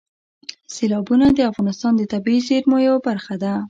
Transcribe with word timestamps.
سیلابونه 0.75 1.27
د 1.33 1.39
افغانستان 1.51 1.93
د 1.97 2.01
طبیعي 2.13 2.41
زیرمو 2.47 2.77
یوه 2.87 2.99
برخه 3.07 3.35
ده. 3.43 3.51